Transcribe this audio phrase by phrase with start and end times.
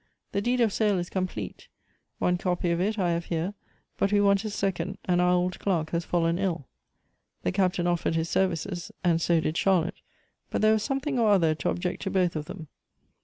[0.31, 1.67] The deed of sale is complete.
[2.17, 3.53] One copy of it I have here,
[3.99, 6.65] but we want a second, and our old clerk has fallen ill."
[7.43, 10.01] The Captain offered his services, and so did Charlotte,
[10.49, 12.67] but there was something or other to object to both of them.